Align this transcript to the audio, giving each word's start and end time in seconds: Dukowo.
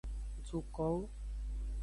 Dukowo. 0.47 1.03